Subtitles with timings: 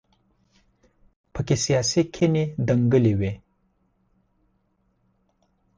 [1.33, 3.33] په کې سیاسي کینې دنګلې وي.